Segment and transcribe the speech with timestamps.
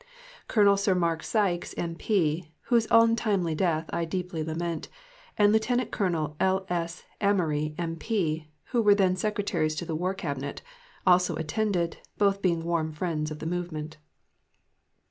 [0.47, 2.47] Colonel Sir Mark Sykes, M.P.
[2.61, 4.87] (whose untimely death I deeply lament),
[5.37, 5.91] and Lieut.
[5.91, 6.65] Colonel L.
[6.71, 7.03] S.
[7.21, 10.63] Amery, M.P., who were then Secretaries to the War Cabinet,
[11.05, 13.97] also attended, both being warm friends of the movement.